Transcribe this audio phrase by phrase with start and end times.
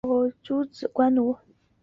[0.41, 1.37] 诸子为官奴。